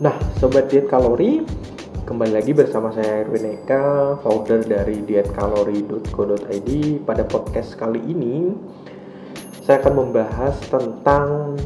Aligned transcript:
Nah, 0.00 0.16
sobat 0.40 0.72
diet 0.72 0.88
kalori, 0.88 1.44
kembali 2.08 2.32
lagi 2.32 2.56
bersama 2.56 2.88
saya 2.88 3.20
Erwin 3.20 3.52
Eka, 3.52 4.16
founder 4.24 4.64
dari 4.64 5.04
dietkalori.co.id. 5.04 6.70
Pada 7.04 7.20
podcast 7.28 7.76
kali 7.76 8.00
ini, 8.08 8.48
saya 9.60 9.76
akan 9.84 10.00
membahas 10.00 10.56
tentang 10.72 11.60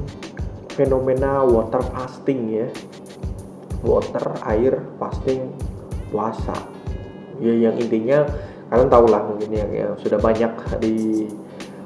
fenomena 0.75 1.47
water 1.47 1.79
fasting 1.95 2.51
ya. 2.51 2.67
Water, 3.87 4.27
air, 4.51 4.83
fasting, 4.99 5.55
puasa. 6.11 6.59
Ya 7.39 7.55
yang 7.71 7.79
intinya 7.79 8.27
kalian 8.67 8.91
tahu 8.91 9.15
lah 9.15 9.23
mungkin 9.31 9.55
yang, 9.55 9.71
yang 9.71 9.93
sudah 10.03 10.19
banyak 10.19 10.51
di 10.83 11.31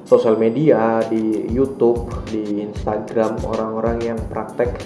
sosial 0.09 0.41
media, 0.41 1.05
di 1.13 1.45
YouTube, 1.53 2.09
di 2.33 2.65
Instagram 2.65 3.37
orang-orang 3.45 4.01
yang 4.01 4.19
praktek 4.33 4.81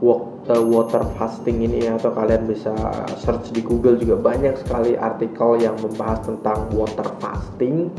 walk 0.00 0.35
uh, 0.50 0.62
water 0.62 1.02
fasting 1.18 1.62
ini 1.62 1.86
ya 1.86 1.98
atau 1.98 2.14
kalian 2.14 2.46
bisa 2.46 2.72
search 3.18 3.50
di 3.54 3.62
Google 3.62 3.98
juga 3.98 4.18
banyak 4.18 4.54
sekali 4.62 4.94
artikel 4.94 5.62
yang 5.62 5.76
membahas 5.78 6.26
tentang 6.26 6.70
water 6.74 7.06
fasting 7.22 7.90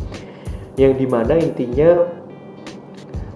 yang 0.78 0.94
di 0.94 1.08
mana 1.10 1.36
intinya 1.40 2.06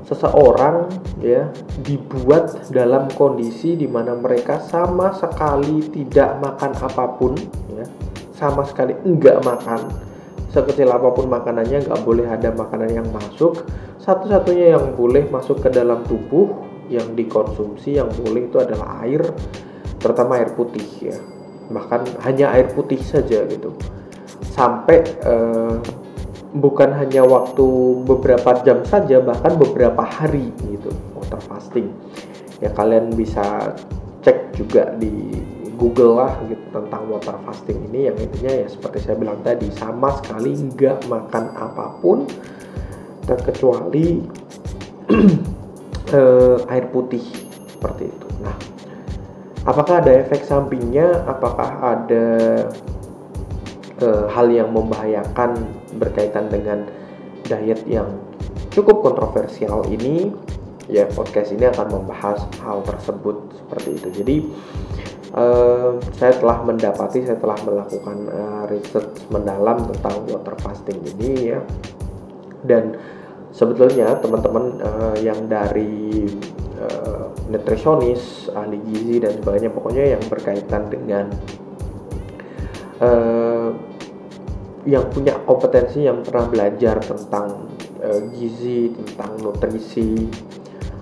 seseorang 0.05 0.91
ya 1.23 1.47
dibuat 1.87 2.67
dalam 2.67 3.07
kondisi 3.15 3.79
di 3.79 3.87
mana 3.87 4.11
mereka 4.11 4.59
sama 4.59 5.15
sekali 5.15 5.87
tidak 5.87 6.35
makan 6.43 6.71
apa 6.83 7.05
pun 7.15 7.33
ya 7.71 7.87
sama 8.35 8.65
sekali 8.65 8.97
enggak 9.05 9.39
makan. 9.45 10.09
Sekecil 10.51 10.91
apa 10.91 11.13
pun 11.15 11.31
makanannya 11.31 11.87
nggak 11.87 12.01
boleh 12.03 12.27
ada 12.27 12.51
makanan 12.51 12.91
yang 12.91 13.07
masuk. 13.13 13.63
Satu-satunya 14.01 14.75
yang 14.75 14.97
boleh 14.97 15.29
masuk 15.31 15.63
ke 15.63 15.69
dalam 15.71 16.03
tubuh 16.09 16.70
yang 16.91 17.15
dikonsumsi 17.15 17.95
yang 17.95 18.11
boleh 18.11 18.51
itu 18.51 18.59
adalah 18.59 18.99
air 19.07 19.23
terutama 20.01 20.41
air 20.41 20.51
putih 20.51 20.83
ya. 20.99 21.17
Bahkan 21.71 22.19
hanya 22.27 22.51
air 22.51 22.67
putih 22.75 22.99
saja 22.99 23.47
gitu. 23.47 23.71
Sampai 24.51 25.07
uh, 25.23 25.79
bukan 26.51 26.91
hanya 26.91 27.23
waktu 27.23 27.65
beberapa 28.03 28.59
jam 28.67 28.83
saja 28.83 29.23
bahkan 29.23 29.55
beberapa 29.55 30.03
hari 30.03 30.51
gitu 30.67 30.91
water 31.15 31.39
fasting. 31.47 31.87
Ya 32.59 32.73
kalian 32.75 33.15
bisa 33.15 33.71
cek 34.21 34.53
juga 34.59 34.91
di 34.99 35.39
Google 35.79 36.19
lah 36.19 36.33
gitu 36.51 36.61
tentang 36.75 37.07
water 37.07 37.39
fasting 37.47 37.87
ini. 37.87 38.11
Yang 38.11 38.17
intinya 38.27 38.51
ya 38.51 38.67
seperti 38.67 38.97
saya 39.07 39.15
bilang 39.15 39.39
tadi 39.39 39.71
sama 39.71 40.11
sekali 40.19 40.51
nggak 40.53 41.07
makan 41.07 41.45
apa 41.55 41.85
pun 42.03 42.27
terkecuali 43.23 44.19
uh, 46.13 46.61
air 46.71 46.87
putih 46.91 47.23
seperti 47.71 48.11
itu. 48.11 48.27
Nah, 48.43 48.55
apakah 49.65 50.03
ada 50.03 50.11
efek 50.21 50.45
sampingnya? 50.45 51.25
Apakah 51.25 51.69
ada 51.81 52.25
uh, 54.03 54.25
hal 54.29 54.47
yang 54.51 54.69
membahayakan 54.71 55.57
berkaitan 55.97 56.51
dengan 56.51 56.87
diet 57.47 57.81
yang 57.89 58.07
cukup 58.69 59.01
kontroversial 59.01 59.87
ini? 59.89 60.31
Ya, 60.91 61.07
podcast 61.07 61.55
ini 61.55 61.71
akan 61.71 61.87
membahas 62.03 62.43
hal 62.59 62.83
tersebut 62.83 63.39
seperti 63.55 63.89
itu. 63.95 64.07
Jadi, 64.11 64.37
uh, 65.31 65.95
saya 66.19 66.35
telah 66.35 66.67
mendapati, 66.67 67.23
saya 67.23 67.39
telah 67.39 67.55
melakukan 67.63 68.27
uh, 68.27 68.63
research 68.67 69.23
mendalam 69.31 69.87
tentang 69.87 70.19
water 70.27 70.55
fasting 70.59 70.99
ini 71.15 71.55
ya, 71.55 71.63
dan 72.67 72.99
sebetulnya 73.51 74.15
teman-teman 74.19 74.79
uh, 74.79 75.15
yang 75.19 75.47
dari 75.47 76.27
uh, 76.79 77.31
nutrisionis, 77.51 78.47
ahli 78.55 78.79
gizi 78.89 79.19
dan 79.19 79.35
sebagainya 79.37 79.71
pokoknya 79.71 80.15
yang 80.17 80.23
berkaitan 80.31 80.87
dengan 80.87 81.25
uh, 83.03 83.69
yang 84.87 85.05
punya 85.13 85.37
kompetensi 85.45 86.09
yang 86.09 86.25
pernah 86.25 86.47
belajar 86.49 86.97
tentang 87.03 87.69
uh, 88.01 88.19
gizi, 88.33 88.95
tentang 88.95 89.37
nutrisi. 89.43 90.25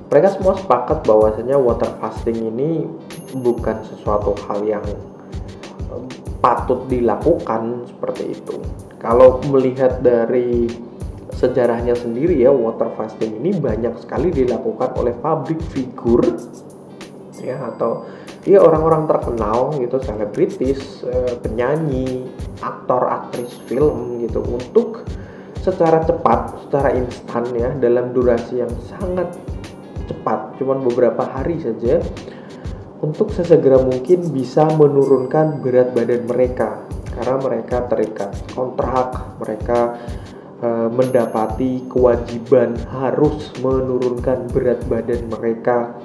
Mereka 0.09 0.41
semua 0.41 0.57
sepakat 0.57 1.05
bahwasanya 1.05 1.53
water 1.61 1.93
fasting 2.01 2.49
ini 2.49 2.89
bukan 3.37 3.77
sesuatu 3.85 4.33
hal 4.49 4.65
yang 4.65 4.81
patut 6.39 6.87
dilakukan 6.87 7.85
seperti 7.85 8.33
itu. 8.33 8.57
Kalau 8.99 9.39
melihat 9.47 9.99
dari 10.03 10.67
sejarahnya 11.39 11.95
sendiri 11.95 12.35
ya 12.35 12.51
water 12.51 12.91
fasting 12.99 13.39
ini 13.39 13.55
banyak 13.55 13.95
sekali 14.03 14.27
dilakukan 14.35 14.91
oleh 14.99 15.15
public 15.15 15.63
figure 15.71 16.27
ya 17.39 17.55
atau 17.71 18.03
ya 18.43 18.59
orang-orang 18.59 19.07
terkenal 19.07 19.71
gitu 19.79 20.03
selebritis 20.03 21.07
eh, 21.07 21.39
penyanyi 21.39 22.27
aktor 22.59 23.07
aktris 23.07 23.55
film 23.71 24.19
gitu 24.19 24.43
untuk 24.43 25.07
secara 25.63 26.03
cepat 26.03 26.67
secara 26.67 26.91
instan 26.95 27.47
ya 27.55 27.71
dalam 27.79 28.11
durasi 28.11 28.59
yang 28.59 28.71
sangat 28.91 29.31
cepat 30.11 30.59
cuman 30.59 30.83
beberapa 30.83 31.23
hari 31.23 31.59
saja 31.63 32.03
untuk 32.99 33.31
sesegera 33.31 33.79
mungkin 33.79 34.35
bisa 34.35 34.67
menurunkan 34.75 35.63
berat 35.63 35.95
badan 35.95 36.27
mereka 36.27 36.83
karena 37.15 37.35
mereka 37.39 37.77
terikat 37.87 38.31
kontrak 38.55 39.39
mereka 39.39 39.99
Eh, 40.59 40.89
mendapati 40.91 41.87
kewajiban 41.87 42.75
harus 42.91 43.47
menurunkan 43.63 44.51
berat 44.51 44.83
badan 44.91 45.31
mereka 45.31 45.95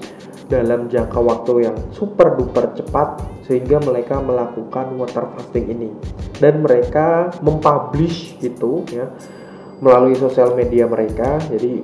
dalam 0.46 0.86
jangka 0.86 1.18
waktu 1.18 1.66
yang 1.66 1.74
super 1.90 2.38
duper 2.38 2.70
cepat 2.78 3.18
sehingga 3.42 3.82
mereka 3.82 4.22
melakukan 4.22 4.94
water 4.94 5.26
fasting 5.34 5.74
ini. 5.74 5.90
Dan 6.38 6.62
mereka 6.62 7.34
mempublish 7.42 8.38
itu 8.46 8.86
ya 8.94 9.10
melalui 9.82 10.14
sosial 10.14 10.54
media 10.54 10.86
mereka. 10.86 11.42
Jadi 11.50 11.82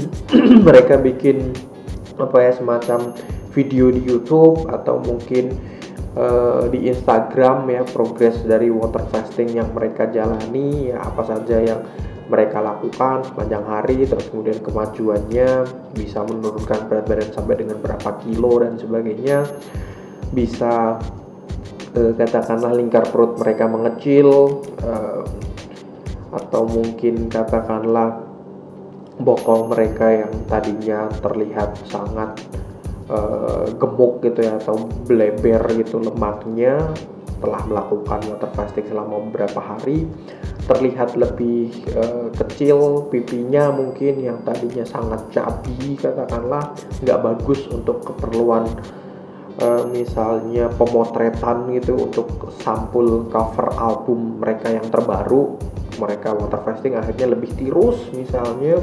mereka 0.72 0.96
bikin 0.96 1.52
apa 2.16 2.48
ya 2.48 2.56
semacam 2.56 3.12
video 3.52 3.92
di 3.92 4.00
YouTube 4.00 4.72
atau 4.72 5.04
mungkin 5.04 5.52
uh, 6.16 6.64
di 6.72 6.88
Instagram 6.90 7.68
ya 7.70 7.82
progres 7.84 8.42
dari 8.42 8.72
water 8.72 9.04
fasting 9.12 9.54
yang 9.54 9.70
mereka 9.76 10.08
jalani 10.10 10.90
ya 10.90 11.04
apa 11.04 11.22
saja 11.22 11.60
yang 11.62 11.80
mereka 12.26 12.58
lakukan 12.58 13.22
sepanjang 13.22 13.64
hari 13.70 14.02
terus 14.02 14.26
kemudian 14.34 14.58
kemajuannya 14.58 15.50
bisa 15.94 16.26
menurunkan 16.26 16.90
berat 16.90 17.06
badan 17.06 17.30
sampai 17.30 17.54
dengan 17.62 17.78
berapa 17.78 18.18
kilo 18.26 18.66
dan 18.66 18.74
sebagainya. 18.74 19.46
Bisa 20.34 20.98
eh, 21.94 22.12
katakanlah 22.18 22.74
lingkar 22.74 23.06
perut 23.14 23.38
mereka 23.38 23.70
mengecil 23.70 24.58
eh, 24.82 25.22
atau 26.34 26.66
mungkin 26.66 27.30
katakanlah 27.30 28.26
bokong 29.22 29.70
mereka 29.70 30.26
yang 30.26 30.32
tadinya 30.50 31.06
terlihat 31.22 31.78
sangat 31.86 32.36
eh, 33.10 33.66
gemuk 33.76 34.22
gitu 34.22 34.40
ya 34.42 34.58
atau 34.58 34.88
bleber 35.06 35.62
gitu 35.78 36.02
lemaknya 36.02 36.94
telah 37.40 37.62
melakukan 37.68 38.20
water 38.32 38.50
fasting 38.56 38.86
selama 38.88 39.20
beberapa 39.28 39.60
hari. 39.60 40.08
Terlihat 40.66 41.14
lebih 41.14 41.70
uh, 41.94 42.26
kecil 42.34 43.06
pipinya 43.06 43.70
mungkin 43.70 44.18
yang 44.18 44.42
tadinya 44.42 44.82
sangat 44.82 45.22
cabi 45.30 45.94
katakanlah 45.94 46.74
nggak 47.06 47.22
bagus 47.22 47.70
untuk 47.70 48.02
keperluan 48.02 48.66
uh, 49.62 49.86
misalnya 49.86 50.66
pemotretan 50.74 51.70
gitu 51.70 52.10
untuk 52.10 52.50
sampul 52.58 53.30
cover 53.30 53.78
album 53.78 54.42
mereka 54.42 54.74
yang 54.74 54.86
terbaru. 54.90 55.54
Mereka 56.02 56.34
water 56.34 56.60
fasting 56.66 56.98
akhirnya 56.98 57.38
lebih 57.38 57.54
tirus 57.54 58.10
misalnya 58.10 58.82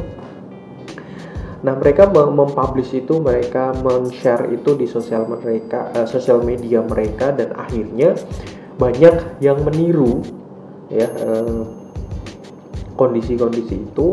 Nah, 1.64 1.80
mereka 1.80 2.12
mempublish 2.12 2.92
itu, 2.92 3.24
mereka 3.24 3.72
men-share 3.72 4.52
itu 4.52 4.76
di 4.76 4.84
sosial 4.84 5.24
mereka, 5.32 5.96
uh, 5.96 6.04
sosial 6.04 6.44
media 6.44 6.84
mereka 6.84 7.32
dan 7.32 7.56
akhirnya 7.56 8.20
banyak 8.76 9.40
yang 9.40 9.62
meniru 9.64 10.26
ya 10.92 11.08
kondisi 12.94 13.38
kondisi-kondisi 13.40 13.76
itu 13.90 14.08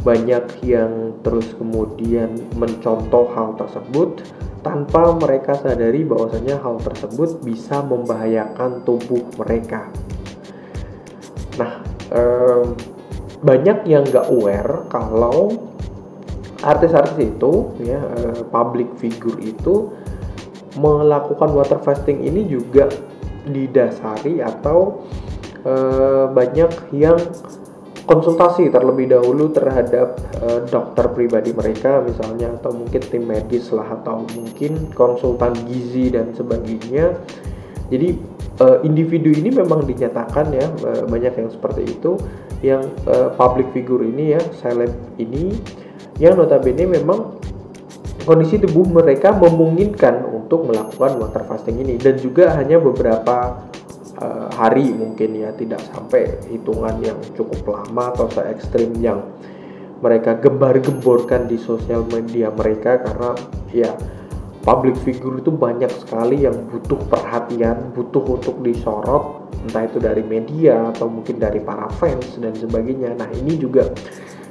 banyak 0.00 0.64
yang 0.64 1.20
terus 1.20 1.52
kemudian 1.60 2.32
mencontoh 2.56 3.28
hal 3.36 3.52
tersebut 3.60 4.24
tanpa 4.64 5.12
mereka 5.16 5.56
sadari 5.56 6.04
bahwasanya 6.04 6.60
hal 6.60 6.80
tersebut 6.80 7.40
bisa 7.44 7.80
membahayakan 7.84 8.84
tubuh 8.84 9.24
mereka. 9.40 9.88
Nah, 11.56 11.84
eh, 12.12 12.64
banyak 13.40 13.88
yang 13.88 14.04
nggak 14.08 14.28
aware 14.32 14.88
kalau 14.88 15.69
artis-artis 16.60 17.16
itu 17.18 17.72
ya 17.80 18.00
uh, 18.00 18.44
public 18.48 18.92
figure 19.00 19.36
itu 19.40 19.92
melakukan 20.78 21.50
water 21.50 21.80
fasting 21.82 22.22
ini 22.22 22.46
juga 22.46 22.86
didasari 23.48 24.44
atau 24.44 25.02
uh, 25.64 26.30
banyak 26.30 26.92
yang 26.94 27.18
konsultasi 28.04 28.68
terlebih 28.74 29.10
dahulu 29.10 29.50
terhadap 29.54 30.18
uh, 30.42 30.66
dokter 30.68 31.10
pribadi 31.14 31.54
mereka 31.54 32.02
misalnya 32.04 32.52
atau 32.60 32.74
mungkin 32.74 33.02
tim 33.08 33.24
medis 33.24 33.70
lah 33.72 33.86
atau 34.02 34.26
mungkin 34.34 34.92
konsultan 34.92 35.54
gizi 35.66 36.12
dan 36.12 36.34
sebagainya. 36.36 37.16
Jadi 37.90 38.14
uh, 38.62 38.78
individu 38.86 39.34
ini 39.34 39.50
memang 39.50 39.82
dinyatakan 39.82 40.46
ya 40.54 40.66
banyak 41.10 41.34
yang 41.34 41.50
seperti 41.50 41.90
itu 41.90 42.14
yang 42.60 42.86
uh, 43.08 43.32
public 43.34 43.72
figure 43.72 44.04
ini 44.04 44.36
ya 44.36 44.40
seleb 44.60 44.92
ini 45.16 45.56
yang 46.20 46.36
notabene 46.36 46.84
memang 46.84 47.40
kondisi 48.28 48.60
tubuh 48.60 48.84
mereka 48.84 49.32
memungkinkan 49.32 50.28
untuk 50.28 50.68
melakukan 50.68 51.16
water 51.16 51.42
fasting 51.48 51.80
ini. 51.80 51.96
Dan 51.96 52.20
juga 52.20 52.52
hanya 52.54 52.76
beberapa 52.76 53.64
uh, 54.20 54.48
hari 54.52 54.92
mungkin 54.92 55.40
ya 55.40 55.50
tidak 55.56 55.80
sampai 55.88 56.36
hitungan 56.52 57.00
yang 57.00 57.16
cukup 57.32 57.64
lama 57.64 58.12
atau 58.12 58.28
se 58.28 58.44
ekstrim 58.52 58.92
yang 59.00 59.24
mereka 60.04 60.36
gembar-gemborkan 60.36 61.48
di 61.48 61.56
sosial 61.56 62.04
media 62.12 62.52
mereka. 62.52 63.00
Karena 63.00 63.32
ya 63.72 63.90
public 64.60 65.00
figure 65.00 65.40
itu 65.40 65.48
banyak 65.48 65.88
sekali 65.88 66.44
yang 66.44 66.68
butuh 66.68 67.00
perhatian, 67.08 67.96
butuh 67.96 68.20
untuk 68.36 68.60
disorot, 68.60 69.48
entah 69.64 69.88
itu 69.88 69.96
dari 69.96 70.20
media 70.20 70.92
atau 70.92 71.08
mungkin 71.08 71.40
dari 71.40 71.64
para 71.64 71.88
fans 71.96 72.36
dan 72.36 72.52
sebagainya. 72.52 73.16
Nah 73.16 73.28
ini 73.32 73.56
juga 73.56 73.88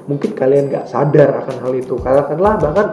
mungkin 0.10 0.34
kalian 0.34 0.74
nggak 0.74 0.90
sadar 0.90 1.46
akan 1.46 1.56
hal 1.62 1.74
itu. 1.78 1.94
Katakanlah 2.02 2.54
bahkan 2.58 2.88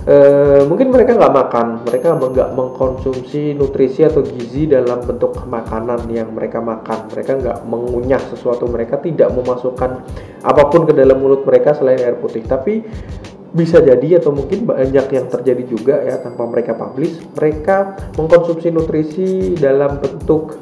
Uh, 0.00 0.64
mungkin 0.72 0.88
mereka 0.88 1.12
nggak 1.12 1.34
makan, 1.36 1.66
mereka 1.84 2.16
nggak 2.16 2.56
mengkonsumsi 2.56 3.52
nutrisi 3.52 4.00
atau 4.00 4.24
gizi 4.24 4.64
dalam 4.64 5.04
bentuk 5.04 5.36
makanan 5.44 6.08
yang 6.08 6.32
mereka 6.32 6.56
makan. 6.60 7.12
Mereka 7.12 7.36
nggak 7.36 7.58
mengunyah 7.68 8.20
sesuatu, 8.32 8.64
mereka 8.64 8.96
tidak 9.00 9.28
memasukkan 9.32 10.00
apa 10.40 10.62
pun 10.72 10.88
ke 10.88 10.96
dalam 10.96 11.20
mulut 11.20 11.44
mereka 11.44 11.76
selain 11.76 12.00
air 12.00 12.16
putih. 12.16 12.40
Tapi 12.44 12.80
bisa 13.50 13.82
jadi 13.82 14.22
atau 14.22 14.30
mungkin 14.30 14.62
banyak 14.62 15.06
yang 15.10 15.26
terjadi 15.26 15.64
juga 15.66 15.94
ya 16.06 16.22
tanpa 16.22 16.46
mereka 16.46 16.72
publish, 16.78 17.18
mereka 17.34 17.98
mengkonsumsi 18.14 18.70
nutrisi 18.70 19.58
dalam 19.58 19.98
bentuk 19.98 20.56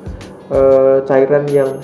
uh, 0.48 1.04
cairan 1.04 1.44
yang 1.52 1.78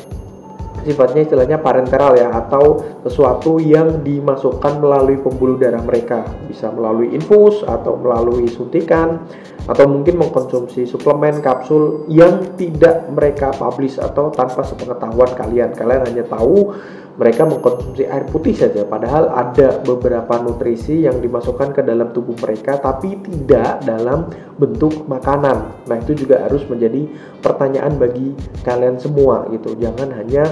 sifatnya 0.84 1.24
istilahnya 1.24 1.58
parenteral 1.58 2.14
ya 2.14 2.30
atau 2.30 2.84
sesuatu 3.02 3.58
yang 3.58 4.04
dimasukkan 4.04 4.78
melalui 4.78 5.18
pembuluh 5.18 5.56
darah 5.56 5.80
mereka. 5.80 6.22
Bisa 6.46 6.68
melalui 6.70 7.16
infus 7.16 7.64
atau 7.64 7.96
melalui 7.96 8.46
suntikan 8.46 9.24
atau 9.64 9.88
mungkin 9.88 10.20
mengkonsumsi 10.20 10.84
suplemen 10.84 11.40
kapsul 11.40 12.04
yang 12.12 12.52
tidak 12.60 13.08
mereka 13.08 13.48
publish 13.56 13.96
atau 13.96 14.28
tanpa 14.28 14.60
sepengetahuan 14.60 15.32
kalian. 15.32 15.72
Kalian 15.72 16.04
hanya 16.04 16.24
tahu 16.28 16.76
mereka 17.16 17.46
mengkonsumsi 17.46 18.04
air 18.04 18.28
putih 18.28 18.52
saja. 18.52 18.84
Padahal 18.84 19.32
ada 19.32 19.80
beberapa 19.80 20.36
nutrisi 20.42 21.08
yang 21.08 21.22
dimasukkan 21.22 21.72
ke 21.72 21.80
dalam 21.80 22.12
tubuh 22.12 22.36
mereka 22.36 22.76
tapi 22.76 23.16
tidak 23.24 23.80
dalam 23.86 24.28
bentuk 24.60 25.08
makanan. 25.08 25.86
Nah 25.88 25.96
itu 25.96 26.12
juga 26.12 26.44
harus 26.44 26.66
menjadi 26.68 27.08
pertanyaan 27.40 27.96
bagi 27.96 28.36
kalian 28.66 29.00
semua 29.00 29.48
gitu. 29.48 29.72
Jangan 29.80 30.12
hanya 30.12 30.44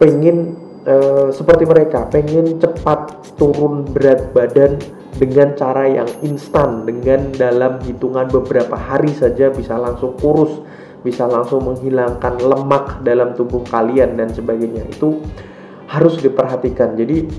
pengen 0.00 0.56
uh, 0.86 1.28
seperti 1.34 1.68
mereka 1.68 2.08
pengen 2.08 2.56
cepat 2.62 3.12
turun 3.36 3.84
berat 3.90 4.32
badan 4.32 4.80
dengan 5.16 5.56
cara 5.56 5.88
yang 5.88 6.08
instan 6.22 6.84
dengan 6.84 7.32
dalam 7.32 7.80
hitungan 7.82 8.28
beberapa 8.28 8.76
hari 8.76 9.12
saja 9.16 9.48
bisa 9.48 9.76
langsung 9.80 10.14
kurus 10.20 10.60
bisa 11.06 11.30
langsung 11.30 11.62
menghilangkan 11.62 12.42
lemak 12.42 13.06
dalam 13.06 13.38
tubuh 13.38 13.62
kalian 13.70 14.18
dan 14.18 14.34
sebagainya. 14.34 14.90
Itu 14.90 15.22
harus 15.86 16.18
diperhatikan. 16.18 16.98
Jadi 16.98 17.30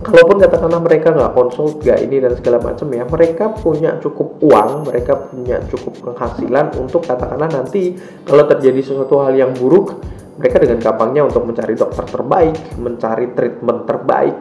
kalaupun 0.00 0.40
katakanlah 0.40 0.80
mereka 0.80 1.12
nggak 1.12 1.32
konsul 1.36 1.76
nggak 1.84 1.98
ini 2.00 2.16
dan 2.24 2.32
segala 2.40 2.58
macam 2.64 2.88
ya 2.92 3.04
mereka 3.04 3.52
punya 3.52 4.00
cukup 4.00 4.40
uang 4.40 4.88
mereka 4.88 5.16
punya 5.16 5.60
cukup 5.68 5.92
penghasilan 6.00 6.76
untuk 6.76 7.08
katakanlah 7.08 7.48
nanti 7.48 7.96
kalau 8.24 8.44
terjadi 8.44 8.80
sesuatu 8.84 9.24
hal 9.24 9.32
yang 9.32 9.52
buruk 9.56 9.96
mereka 10.36 10.60
dengan 10.60 10.82
gampangnya 10.82 11.22
untuk 11.24 11.46
mencari 11.48 11.72
dokter 11.78 12.04
terbaik 12.04 12.56
mencari 12.76 13.32
treatment 13.32 13.80
terbaik 13.88 14.36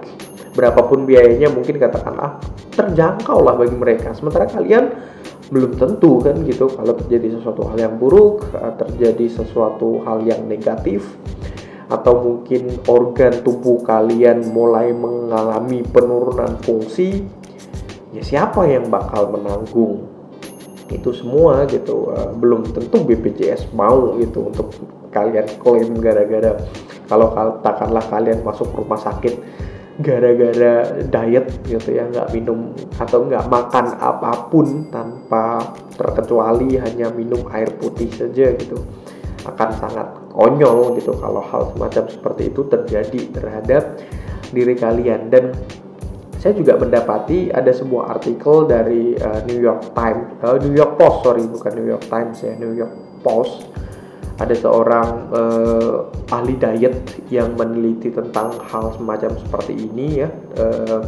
berapapun 0.53 1.09
biayanya 1.09 1.49
mungkin 1.49 1.81
katakan 1.81 2.15
ah 2.17 2.33
terjangkau 2.73 3.41
lah 3.41 3.57
bagi 3.57 3.75
mereka. 3.75 4.13
Sementara 4.13 4.45
kalian 4.49 4.93
belum 5.49 5.77
tentu 5.77 6.21
kan 6.21 6.39
gitu. 6.45 6.69
Kalau 6.71 6.93
terjadi 6.97 7.37
sesuatu 7.37 7.67
hal 7.69 7.77
yang 7.77 7.95
buruk 7.97 8.49
eh, 8.53 8.73
terjadi 8.77 9.25
sesuatu 9.43 10.01
hal 10.05 10.25
yang 10.25 10.45
negatif 10.45 11.05
atau 11.91 12.15
mungkin 12.15 12.79
organ 12.87 13.43
tubuh 13.43 13.83
kalian 13.83 14.49
mulai 14.49 14.95
mengalami 14.95 15.83
penurunan 15.83 16.57
fungsi 16.63 17.21
ya 18.15 18.23
siapa 18.23 18.65
yang 18.69 18.87
bakal 18.87 19.29
menanggung? 19.33 20.09
Itu 20.93 21.09
semua 21.09 21.65
gitu. 21.65 22.13
Uh, 22.13 22.31
belum 22.37 22.69
tentu 22.69 23.01
BPJS 23.01 23.73
mau 23.73 24.13
gitu 24.21 24.53
untuk 24.53 24.69
kalian 25.13 25.45
klaim 25.61 25.93
gara-gara 26.01 26.57
kalau 27.05 27.29
katakanlah 27.33 28.03
kalian 28.09 28.41
masuk 28.41 28.73
rumah 28.73 28.97
sakit 28.97 29.37
gara-gara 30.01 30.89
diet 31.05 31.53
gitu 31.69 31.93
ya 31.93 32.09
nggak 32.09 32.33
minum 32.33 32.73
atau 32.97 33.29
nggak 33.29 33.45
makan 33.45 33.85
apa 34.01 34.49
pun 34.49 34.89
tanpa 34.89 35.61
terkecuali 35.93 36.81
hanya 36.81 37.13
minum 37.13 37.45
air 37.53 37.69
putih 37.77 38.09
saja 38.09 38.57
gitu. 38.57 38.81
Akan 39.43 39.75
sangat 39.75 40.07
konyol 40.33 40.97
gitu 40.97 41.13
kalau 41.19 41.43
hal 41.45 41.69
semacam 41.75 42.03
seperti 42.09 42.49
itu 42.49 42.61
terjadi 42.65 43.21
terhadap 43.35 43.83
diri 44.49 44.73
kalian. 44.73 45.29
Dan 45.29 45.53
saya 46.43 46.59
juga 46.59 46.75
mendapati 46.75 47.55
ada 47.55 47.71
sebuah 47.71 48.19
artikel 48.19 48.67
dari 48.67 49.15
uh, 49.15 49.39
New 49.47 49.63
York 49.63 49.95
Times 49.95 50.27
uh, 50.43 50.59
New 50.59 50.75
York 50.75 50.99
Post 50.99 51.23
sorry 51.23 51.47
bukan 51.47 51.71
New 51.71 51.87
York 51.87 52.03
Times 52.11 52.43
ya 52.43 52.51
New 52.59 52.75
York 52.75 52.91
Post 53.23 53.71
ada 54.41 54.55
seorang 54.57 55.29
uh, 55.29 56.09
ahli 56.33 56.57
diet 56.57 57.21
yang 57.29 57.53
meneliti 57.53 58.09
tentang 58.09 58.57
hal 58.65 58.89
semacam 58.97 59.37
seperti 59.37 59.77
ini 59.77 60.25
ya 60.25 60.29
uh, 60.57 61.05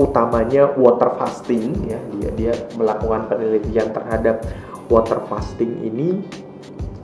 utamanya 0.00 0.72
water 0.76 1.16
fasting 1.20 1.76
ya. 1.88 2.00
Dia 2.16 2.30
dia 2.36 2.52
melakukan 2.76 3.28
penelitian 3.28 3.92
terhadap 3.92 4.44
water 4.88 5.20
fasting 5.28 5.80
ini 5.84 6.24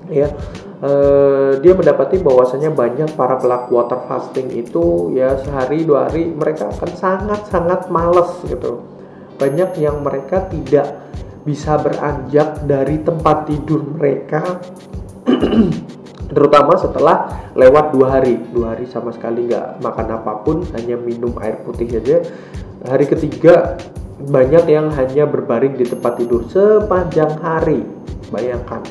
ya. 0.08 0.32
Uh, 0.76 1.56
dia 1.64 1.72
mendapati 1.72 2.20
bahwasanya 2.20 2.68
banyak 2.68 3.16
para 3.16 3.40
pelaku 3.40 3.80
water 3.80 3.96
fasting 4.04 4.52
itu 4.52 5.16
ya 5.16 5.40
sehari 5.40 5.88
dua 5.88 6.12
hari 6.12 6.28
mereka 6.28 6.68
akan 6.68 6.92
sangat 6.92 7.40
sangat 7.48 7.88
males 7.88 8.36
gitu. 8.44 8.84
Banyak 9.40 9.80
yang 9.80 10.04
mereka 10.04 10.44
tidak 10.52 11.00
bisa 11.48 11.80
beranjak 11.80 12.60
dari 12.68 13.00
tempat 13.00 13.48
tidur 13.48 13.88
mereka 13.96 14.60
terutama 16.34 16.74
setelah 16.78 17.50
lewat 17.54 17.94
dua 17.94 18.18
hari. 18.18 18.38
Dua 18.50 18.74
hari 18.74 18.86
sama 18.90 19.14
sekali 19.14 19.46
nggak 19.46 19.82
makan 19.82 20.06
apa 20.14 20.32
pun 20.42 20.66
hanya 20.74 20.98
minum 20.98 21.34
air 21.42 21.62
putih 21.62 21.86
saja. 21.90 22.22
Hari 22.86 23.06
ketiga 23.10 23.78
banyak 24.16 24.64
yang 24.70 24.88
hanya 24.94 25.28
berbaring 25.28 25.76
di 25.76 25.84
tempat 25.86 26.18
tidur 26.18 26.46
sepanjang 26.48 27.38
hari. 27.40 27.82
Bayangkan. 28.32 28.82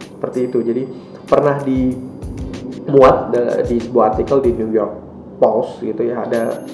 Seperti 0.00 0.48
itu. 0.48 0.58
Jadi 0.64 0.82
pernah 1.24 1.60
dimuat 1.60 3.34
di 3.68 3.76
sebuah 3.80 4.04
artikel 4.14 4.40
di 4.44 4.52
New 4.56 4.72
York 4.72 4.94
Post 5.36 5.84
gitu 5.84 6.00
ya. 6.06 6.24
Ada 6.24 6.64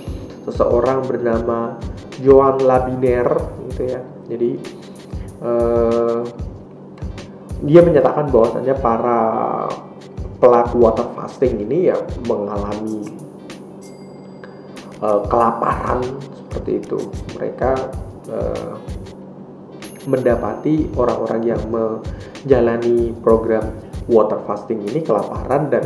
seseorang 0.46 1.06
bernama 1.06 1.78
Joan 2.20 2.62
Labiner 2.62 3.28
gitu 3.72 3.82
ya. 3.90 4.00
Jadi 4.30 4.50
uh, 5.42 6.22
dia 7.60 7.80
menyatakan 7.84 8.32
bahwasannya 8.32 8.74
para 8.80 9.18
pelaku 10.40 10.80
water 10.80 11.08
fasting 11.12 11.60
ini 11.60 11.92
ya 11.92 11.96
mengalami 12.24 13.04
uh, 15.04 15.20
kelaparan 15.28 16.00
seperti 16.48 16.80
itu. 16.80 16.98
Mereka 17.36 17.70
uh, 18.32 18.72
mendapati 20.08 20.88
orang-orang 20.96 21.42
yang 21.44 21.62
menjalani 21.68 23.12
program 23.20 23.68
water 24.08 24.40
fasting 24.48 24.80
ini 24.88 25.04
kelaparan 25.04 25.68
dan 25.68 25.84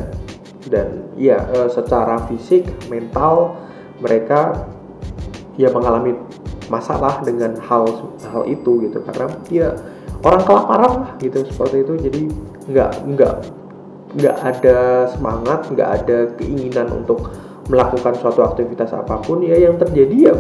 dan 0.71 1.11
ya 1.19 1.43
uh, 1.51 1.69
secara 1.69 2.23
fisik, 2.31 2.71
mental 2.87 3.59
mereka 3.99 4.71
ya 5.59 5.71
mengalami 5.75 6.15
masalah 6.71 7.21
dengan 7.21 7.59
hal 7.61 8.15
hal 8.25 8.43
itu 8.49 8.89
gitu 8.89 8.99
karena 9.05 9.27
ya 9.53 9.69
orang 10.25 10.43
kelaparan 10.43 10.93
lah 11.05 11.11
gitu 11.21 11.45
seperti 11.45 11.85
itu. 11.85 11.95
Jadi 12.01 12.23
nggak 12.73 12.93
nggak 13.15 13.35
nggak 14.15 14.37
ada 14.41 14.79
semangat 15.13 15.69
nggak 15.69 15.91
ada 16.03 16.19
keinginan 16.41 16.89
untuk 16.91 17.31
melakukan 17.69 18.17
suatu 18.19 18.41
aktivitas 18.43 18.97
apa 18.97 19.21
pun. 19.21 19.45
Ya 19.45 19.61
yang 19.61 19.77
terjadi 19.77 20.33
ya 20.33 20.37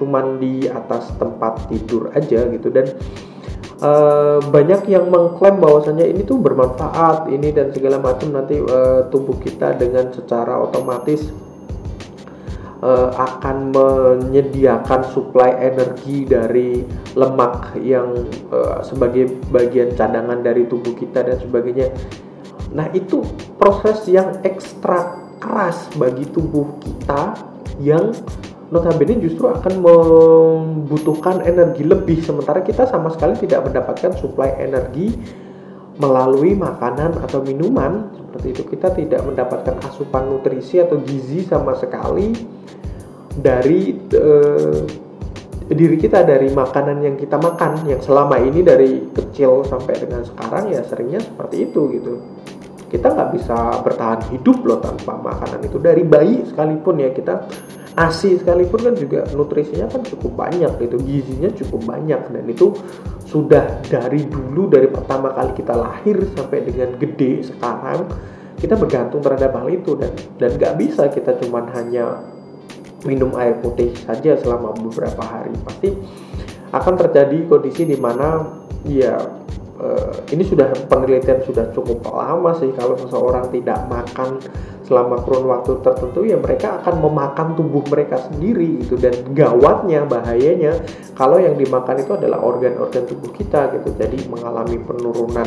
cuman 0.00 0.40
di 0.40 0.64
atas 0.64 1.12
tempat 1.20 1.68
tidur 1.68 2.08
aja 2.16 2.48
gitu. 2.48 2.72
Dan 2.72 2.86
uh, 3.84 4.40
banyak 4.40 4.88
yang 4.88 5.12
mengklaim 5.12 5.60
bahwasanya 5.60 6.08
ini 6.08 6.24
tuh 6.24 6.40
bermanfaat 6.40 7.28
ini 7.28 7.52
dan 7.52 7.74
segala 7.74 8.00
macam. 8.00 8.32
Nanti 8.32 8.56
uh, 8.56 9.10
tubuh 9.12 9.36
kita 9.36 9.76
dengan 9.76 10.08
secara 10.14 10.56
otomatis 10.56 11.49
uh, 12.82 13.08
akan 13.14 13.72
menyediakan 13.72 15.04
suplai 15.12 15.56
energi 15.60 16.24
dari 16.24 16.84
lemak 17.16 17.76
yang 17.80 18.12
uh, 18.52 18.80
sebagai 18.84 19.40
bagian 19.48 19.94
cadangan 19.96 20.40
dari 20.40 20.66
tubuh 20.66 20.92
kita 20.96 21.24
dan 21.24 21.36
sebagainya. 21.40 21.92
Nah, 22.70 22.86
itu 22.94 23.24
proses 23.58 24.06
yang 24.06 24.40
ekstra 24.46 25.30
keras 25.40 25.88
bagi 25.96 26.28
tubuh 26.28 26.78
kita 26.78 27.34
yang 27.80 28.12
notabene 28.70 29.18
justru 29.18 29.50
akan 29.50 29.82
membutuhkan 29.82 31.42
energi 31.42 31.82
lebih 31.82 32.22
sementara 32.22 32.62
kita 32.62 32.86
sama 32.86 33.10
sekali 33.10 33.34
tidak 33.42 33.66
mendapatkan 33.66 34.14
suplai 34.14 34.54
energi 34.62 35.10
melalui 36.00 36.56
makanan 36.56 37.20
atau 37.20 37.44
minuman 37.44 38.08
seperti 38.16 38.56
itu 38.56 38.62
kita 38.72 38.88
tidak 38.96 39.20
mendapatkan 39.28 39.76
asupan 39.84 40.32
nutrisi 40.32 40.80
atau 40.80 40.96
gizi 41.04 41.44
sama 41.44 41.76
sekali 41.76 42.32
dari 43.36 43.94
uh, 44.16 44.82
diri 45.70 45.96
kita 45.98 46.26
dari 46.26 46.50
makanan 46.50 46.98
yang 47.04 47.14
kita 47.14 47.38
makan. 47.38 47.86
Yang 47.86 48.10
selama 48.10 48.42
ini 48.42 48.60
dari 48.66 49.06
kecil 49.14 49.62
sampai 49.62 49.94
dengan 50.02 50.26
sekarang 50.26 50.74
ya 50.74 50.82
seringnya 50.82 51.22
seperti 51.22 51.70
itu 51.70 51.80
gitu. 51.94 52.12
Kita 52.90 53.14
nggak 53.14 53.30
bisa 53.38 53.58
bertahan 53.86 54.34
hidup 54.34 54.66
loh 54.66 54.82
tanpa 54.82 55.14
makanan 55.14 55.62
itu. 55.62 55.78
Dari 55.78 56.02
bayi 56.02 56.42
sekalipun 56.42 56.98
ya 56.98 57.14
kita 57.14 57.46
ASI 57.98 58.38
sekalipun 58.38 58.80
kan 58.86 58.94
juga 58.94 59.26
nutrisinya 59.34 59.90
kan 59.90 60.06
cukup 60.06 60.32
banyak 60.38 60.72
itu 60.78 60.96
gizinya 61.02 61.50
cukup 61.50 61.80
banyak. 61.90 62.20
Dan 62.30 62.44
itu 62.46 62.74
sudah 63.26 63.82
dari 63.90 64.26
dulu 64.30 64.70
dari 64.70 64.86
pertama 64.86 65.34
kali 65.34 65.52
kita 65.58 65.74
lahir 65.74 66.16
sampai 66.38 66.58
dengan 66.62 66.94
gede 66.98 67.50
sekarang 67.50 68.06
kita 68.60 68.78
bergantung 68.78 69.22
terhadap 69.24 69.58
hal 69.58 69.68
itu. 69.70 69.98
Dan 69.98 70.12
dan 70.38 70.50
nggak 70.54 70.74
bisa 70.78 71.10
kita 71.10 71.34
cuman 71.42 71.66
hanya 71.74 72.22
minum 73.04 73.32
air 73.36 73.58
putih 73.58 73.90
saja 74.06 74.38
selama 74.38 74.76
beberapa 74.76 75.22
hari. 75.24 75.50
Pasti 75.66 75.90
akan 76.70 76.94
terjadi 76.94 77.50
kondisi 77.50 77.82
di 77.82 77.98
mana 77.98 78.46
ya 78.86 79.18
uh, 79.80 80.12
ini 80.30 80.46
sudah 80.46 80.70
penelitian 80.86 81.42
sudah 81.42 81.72
cukup 81.74 82.04
lama 82.06 82.54
sih. 82.60 82.70
Kalau 82.76 82.94
seseorang 83.00 83.50
tidak 83.50 83.80
makan 83.88 84.38
selama 84.90 85.22
kurun 85.22 85.46
waktu 85.46 85.78
tertentu 85.86 86.26
ya 86.26 86.34
mereka 86.34 86.82
akan 86.82 86.98
memakan 86.98 87.54
tubuh 87.54 87.86
mereka 87.86 88.26
sendiri 88.26 88.82
gitu. 88.82 88.98
Dan 88.98 89.14
gawatnya 89.30 90.02
bahayanya 90.02 90.82
kalau 91.14 91.38
yang 91.38 91.54
dimakan 91.54 92.02
itu 92.02 92.18
adalah 92.18 92.42
organ-organ 92.42 93.06
tubuh 93.06 93.30
kita 93.30 93.70
gitu. 93.78 93.94
Jadi 93.94 94.26
mengalami 94.26 94.82
penurunan 94.82 95.46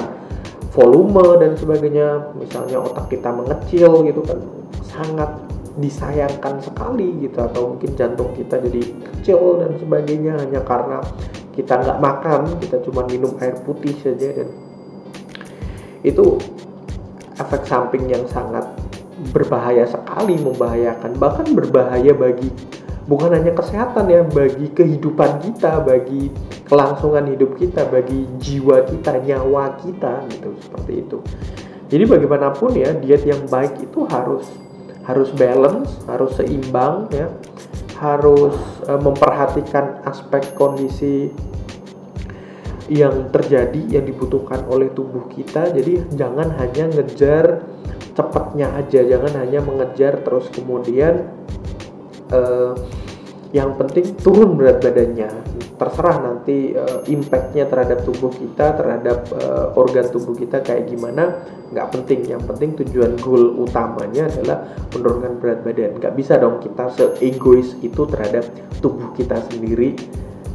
volume 0.72 1.44
dan 1.44 1.60
sebagainya. 1.60 2.32
Misalnya 2.40 2.80
otak 2.80 3.12
kita 3.12 3.36
mengecil 3.36 4.08
gitu 4.08 4.24
kan 4.24 4.40
sangat 4.88 5.36
disayangkan 5.76 6.64
sekali 6.64 7.28
gitu. 7.28 7.44
Atau 7.44 7.76
mungkin 7.76 8.00
jantung 8.00 8.32
kita 8.32 8.64
jadi 8.64 8.80
kecil 9.20 9.60
dan 9.60 9.76
sebagainya 9.76 10.40
hanya 10.40 10.64
karena 10.64 11.04
kita 11.52 11.78
nggak 11.84 12.00
makan 12.02 12.42
kita 12.58 12.82
cuma 12.82 13.06
minum 13.06 13.38
air 13.38 13.54
putih 13.62 13.94
saja 14.02 14.42
dan 14.42 14.50
itu 16.02 16.42
efek 17.38 17.62
samping 17.70 18.10
yang 18.10 18.26
sangat 18.26 18.66
berbahaya 19.32 19.88
sekali 19.88 20.36
membahayakan 20.36 21.16
bahkan 21.16 21.48
berbahaya 21.56 22.12
bagi 22.12 22.52
bukan 23.08 23.36
hanya 23.36 23.52
kesehatan 23.52 24.08
ya 24.08 24.24
bagi 24.24 24.72
kehidupan 24.72 25.44
kita 25.44 25.84
bagi 25.84 26.32
kelangsungan 26.68 27.28
hidup 27.32 27.56
kita 27.60 27.88
bagi 27.88 28.28
jiwa 28.40 28.88
kita 28.88 29.20
nyawa 29.24 29.76
kita 29.84 30.24
gitu 30.32 30.56
seperti 30.64 30.94
itu. 31.04 31.18
Jadi 31.92 32.04
bagaimanapun 32.10 32.72
ya 32.74 32.96
diet 32.96 33.24
yang 33.28 33.44
baik 33.52 33.76
itu 33.84 34.08
harus 34.08 34.48
harus 35.04 35.30
balance 35.36 36.00
harus 36.08 36.32
seimbang 36.40 37.12
ya 37.12 37.28
harus 38.00 38.56
uh, 38.88 39.00
memperhatikan 39.00 40.00
aspek 40.08 40.44
kondisi 40.56 41.32
yang 42.92 43.32
terjadi 43.32 44.00
yang 44.00 44.04
dibutuhkan 44.04 44.64
oleh 44.68 44.92
tubuh 44.92 45.28
kita. 45.32 45.72
Jadi 45.72 46.04
jangan 46.20 46.52
hanya 46.60 46.92
ngejar 46.92 47.64
cepatnya 48.14 48.78
aja 48.78 49.02
jangan 49.02 49.34
hanya 49.42 49.60
mengejar 49.62 50.22
terus. 50.22 50.50
Kemudian 50.54 51.30
uh, 52.30 52.74
yang 53.54 53.78
penting 53.78 54.18
turun 54.18 54.58
berat 54.58 54.82
badannya. 54.82 55.30
Terserah 55.78 56.18
nanti 56.26 56.74
uh, 56.74 57.06
impactnya 57.06 57.70
terhadap 57.70 58.02
tubuh 58.02 58.34
kita 58.34 58.74
terhadap 58.74 59.30
uh, 59.30 59.78
organ 59.78 60.10
tubuh 60.10 60.34
kita 60.34 60.62
kayak 60.66 60.90
gimana. 60.90 61.46
Nggak 61.70 61.88
penting. 61.94 62.20
Yang 62.30 62.44
penting 62.50 62.70
tujuan 62.82 63.14
goal 63.22 63.62
utamanya 63.62 64.30
adalah 64.30 64.74
menurunkan 64.94 65.38
berat 65.38 65.60
badan. 65.62 66.02
Nggak 66.02 66.14
bisa 66.18 66.42
dong 66.42 66.62
kita 66.62 66.90
se 66.94 67.06
egois 67.22 67.78
itu 67.86 68.02
terhadap 68.10 68.46
tubuh 68.82 69.14
kita 69.14 69.38
sendiri. 69.50 69.98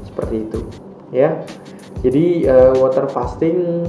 Seperti 0.06 0.36
itu. 0.50 0.60
Ya. 1.14 1.46
Jadi 1.98 2.46
uh, 2.46 2.78
water 2.78 3.10
fasting 3.10 3.86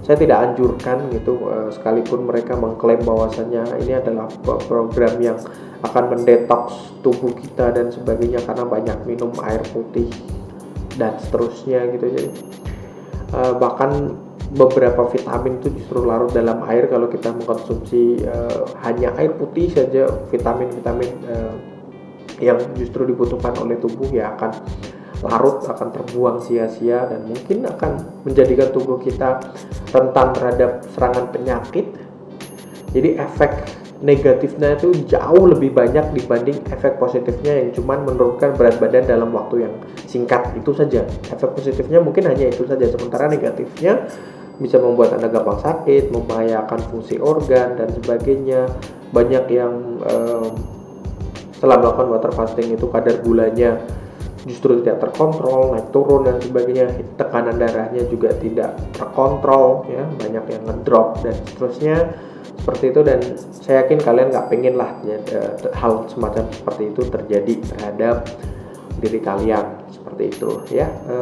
saya 0.00 0.16
tidak 0.16 0.38
anjurkan 0.40 1.12
gitu 1.12 1.36
uh, 1.44 1.68
sekalipun 1.68 2.24
mereka 2.24 2.56
mengklaim 2.56 3.04
bahwasannya 3.04 3.68
ini 3.84 3.92
adalah 3.94 4.26
program 4.66 5.20
yang 5.20 5.38
akan 5.84 6.16
mendetoks 6.16 6.96
tubuh 7.04 7.32
kita 7.36 7.72
dan 7.72 7.92
sebagainya 7.92 8.40
karena 8.44 8.64
banyak 8.64 8.98
minum 9.04 9.32
air 9.44 9.60
putih 9.72 10.08
dan 10.96 11.16
seterusnya 11.20 11.88
gitu. 11.94 12.06
Jadi 12.10 12.30
uh, 13.36 13.52
bahkan 13.60 14.16
beberapa 14.50 15.06
vitamin 15.06 15.62
itu 15.62 15.70
justru 15.78 16.02
larut 16.02 16.34
dalam 16.34 16.64
air 16.66 16.90
kalau 16.90 17.06
kita 17.06 17.30
mengkonsumsi 17.30 18.26
uh, 18.26 18.66
hanya 18.82 19.14
air 19.20 19.36
putih 19.36 19.70
saja 19.70 20.10
vitamin-vitamin 20.32 21.10
yang 22.40 22.56
justru 22.74 23.04
dibutuhkan 23.04 23.52
oleh 23.60 23.76
tubuh 23.76 24.08
ya 24.10 24.32
akan 24.34 24.50
larut 25.20 25.60
akan 25.68 25.88
terbuang 25.92 26.40
sia-sia 26.40 27.04
dan 27.04 27.28
mungkin 27.28 27.68
akan 27.68 28.24
menjadikan 28.24 28.72
tubuh 28.72 28.96
kita 28.96 29.40
rentan 29.92 30.28
terhadap 30.32 30.70
serangan 30.96 31.28
penyakit. 31.28 31.86
Jadi 32.90 33.20
efek 33.20 33.52
negatifnya 34.00 34.80
itu 34.80 34.96
jauh 35.04 35.44
lebih 35.44 35.76
banyak 35.76 36.16
dibanding 36.16 36.58
efek 36.72 36.96
positifnya 36.96 37.52
yang 37.60 37.70
cuma 37.76 38.00
menurunkan 38.00 38.56
berat 38.56 38.80
badan 38.80 39.04
dalam 39.04 39.30
waktu 39.30 39.68
yang 39.68 39.74
singkat. 40.08 40.56
Itu 40.56 40.72
saja. 40.72 41.04
Efek 41.28 41.52
positifnya 41.52 42.00
mungkin 42.00 42.26
hanya 42.26 42.48
itu 42.48 42.64
saja. 42.64 42.88
Sementara 42.88 43.28
negatifnya 43.28 44.08
bisa 44.56 44.80
membuat 44.80 45.16
anda 45.16 45.28
gampang 45.28 45.60
sakit 45.60 46.12
membahayakan 46.12 46.80
fungsi 46.88 47.20
organ 47.20 47.76
dan 47.76 47.88
sebagainya. 47.92 48.72
Banyak 49.12 49.44
yang 49.52 50.00
um, 50.00 50.52
setelah 51.52 51.76
melakukan 51.76 52.08
water 52.08 52.32
fasting 52.32 52.72
itu 52.72 52.88
kadar 52.88 53.20
gulanya 53.20 53.84
justru 54.48 54.80
tidak 54.80 55.04
terkontrol 55.04 55.76
naik 55.76 55.92
turun 55.92 56.24
dan 56.24 56.40
sebagainya. 56.40 56.86
Tekanan 57.16 57.60
darahnya 57.60 58.02
juga 58.08 58.32
tidak 58.36 58.76
terkontrol 58.96 59.88
ya. 59.88 60.04
Banyak 60.06 60.44
yang 60.48 60.62
ngedrop 60.68 61.20
dan 61.24 61.34
seterusnya. 61.48 61.96
Seperti 62.60 62.92
itu 62.92 63.00
dan 63.00 63.20
saya 63.56 63.84
yakin 63.84 64.04
kalian 64.04 64.28
nggak 64.36 64.48
pengen 64.52 64.76
lah 64.76 64.92
ya, 65.00 65.16
hal 65.80 66.04
semacam 66.12 66.44
seperti 66.52 66.92
itu 66.92 67.00
terjadi 67.08 67.54
terhadap 67.72 68.28
diri 69.00 69.16
kalian. 69.16 69.80
Seperti 69.88 70.24
itu 70.28 70.50
ya. 70.68 70.92
E, 71.08 71.16